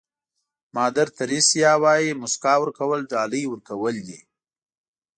[0.75, 4.19] مادر تریسیا وایي موسکا ورکول ډالۍ ورکول دي.